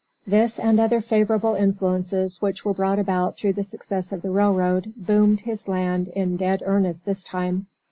This 0.25 0.57
and 0.57 0.79
other 0.79 0.99
favorable 0.99 1.53
influences 1.53 2.41
which 2.41 2.65
were 2.65 2.73
brought 2.73 2.97
about 2.97 3.37
through 3.37 3.53
the 3.53 3.63
success 3.63 4.11
of 4.11 4.23
the 4.23 4.31
railroad, 4.31 4.93
'boomed' 4.97 5.41
his 5.41 5.67
land 5.67 6.07
in 6.07 6.37
dead 6.37 6.63
earnest 6.65 7.05
this 7.05 7.23
time. 7.23 7.67